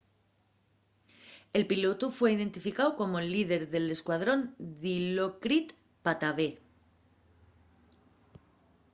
[1.57, 4.41] el pilotu fue identificáu como’l líder d'escuadrón
[4.81, 5.67] dilokrit
[6.03, 6.53] pattavee